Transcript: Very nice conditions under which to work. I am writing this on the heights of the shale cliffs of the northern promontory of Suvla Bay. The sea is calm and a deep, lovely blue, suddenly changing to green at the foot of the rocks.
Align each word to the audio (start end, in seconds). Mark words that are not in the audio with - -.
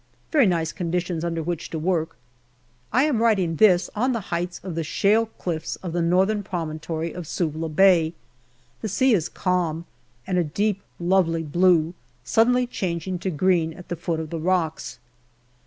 Very 0.31 0.47
nice 0.47 0.71
conditions 0.71 1.23
under 1.23 1.43
which 1.43 1.69
to 1.69 1.77
work. 1.77 2.15
I 2.91 3.03
am 3.03 3.21
writing 3.21 3.57
this 3.57 3.87
on 3.95 4.13
the 4.13 4.19
heights 4.33 4.59
of 4.63 4.73
the 4.73 4.83
shale 4.83 5.27
cliffs 5.27 5.75
of 5.75 5.93
the 5.93 6.01
northern 6.01 6.41
promontory 6.41 7.13
of 7.13 7.27
Suvla 7.27 7.69
Bay. 7.69 8.15
The 8.81 8.89
sea 8.89 9.13
is 9.13 9.29
calm 9.29 9.85
and 10.25 10.39
a 10.39 10.43
deep, 10.43 10.81
lovely 10.99 11.43
blue, 11.43 11.93
suddenly 12.23 12.65
changing 12.65 13.19
to 13.19 13.29
green 13.29 13.73
at 13.73 13.89
the 13.89 13.95
foot 13.95 14.19
of 14.19 14.31
the 14.31 14.39
rocks. 14.39 14.97